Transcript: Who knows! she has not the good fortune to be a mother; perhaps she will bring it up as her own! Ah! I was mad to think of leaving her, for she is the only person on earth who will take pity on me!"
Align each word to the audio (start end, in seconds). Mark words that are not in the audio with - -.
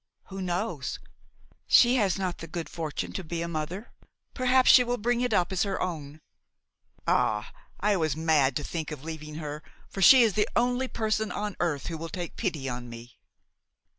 Who 0.29 0.41
knows! 0.41 0.97
she 1.67 1.97
has 1.97 2.17
not 2.17 2.39
the 2.39 2.47
good 2.47 2.67
fortune 2.69 3.11
to 3.13 3.23
be 3.23 3.43
a 3.43 3.47
mother; 3.47 3.91
perhaps 4.33 4.71
she 4.71 4.83
will 4.83 4.97
bring 4.97 5.21
it 5.21 5.31
up 5.31 5.51
as 5.51 5.61
her 5.61 5.79
own! 5.79 6.21
Ah! 7.07 7.53
I 7.79 7.95
was 7.97 8.15
mad 8.15 8.55
to 8.55 8.63
think 8.63 8.89
of 8.89 9.03
leaving 9.03 9.35
her, 9.35 9.61
for 9.87 10.01
she 10.01 10.23
is 10.23 10.33
the 10.33 10.49
only 10.55 10.87
person 10.87 11.31
on 11.31 11.55
earth 11.59 11.85
who 11.85 11.99
will 11.99 12.09
take 12.09 12.35
pity 12.35 12.67
on 12.67 12.89
me!" 12.89 13.19